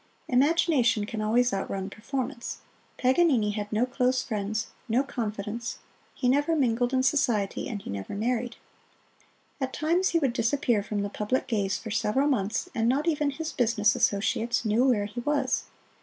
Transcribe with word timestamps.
Imagination 0.27 1.05
can 1.05 1.21
always 1.21 1.53
outrun 1.53 1.87
performance. 1.87 2.61
Paganini 2.97 3.51
had 3.51 3.71
no 3.71 3.85
close 3.85 4.23
friends; 4.23 4.69
no 4.89 5.03
confidants: 5.03 5.77
he 6.15 6.27
never 6.27 6.55
mingled 6.55 6.91
in 6.91 7.03
society, 7.03 7.69
and 7.69 7.83
he 7.83 7.91
never 7.91 8.15
married. 8.15 8.55
At 9.59 9.73
times 9.73 10.09
he 10.09 10.17
would 10.17 10.33
disappear 10.33 10.81
from 10.81 11.03
the 11.03 11.09
public 11.11 11.45
gaze 11.45 11.77
for 11.77 11.91
several 11.91 12.27
months, 12.27 12.67
and 12.73 12.89
not 12.89 13.07
even 13.07 13.29
his 13.29 13.51
business 13.53 13.95
associates 13.95 14.65
knew 14.65 14.85
where 14.85 15.05
he 15.05 15.19
was. 15.19 15.65